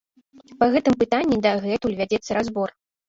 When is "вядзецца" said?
2.01-2.31